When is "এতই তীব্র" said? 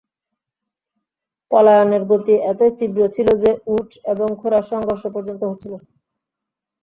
2.51-3.01